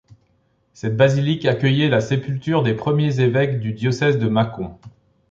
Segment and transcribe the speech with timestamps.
[0.73, 4.75] Cette basilique accueillait les sépultures des premiers évêques du diocèse de Mâcon.